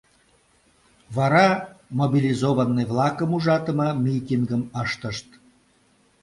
[1.15, 1.47] Вара
[1.99, 5.27] мобилизованный-влакым ужатыме митингым ыштышт.